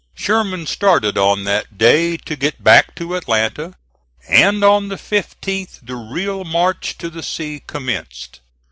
Sherman 0.15 0.65
started 0.65 1.15
on 1.15 1.43
that 1.43 1.77
day 1.77 2.17
to 2.17 2.35
get 2.35 2.63
back 2.63 2.95
to 2.95 3.13
Atlanta, 3.15 3.75
and 4.27 4.63
on 4.63 4.87
the 4.87 4.95
15th 4.95 5.77
the 5.85 5.95
real 5.95 6.43
march 6.43 6.97
to 6.97 7.09
the 7.11 7.21
sea 7.21 7.61
commenced. 7.67 8.39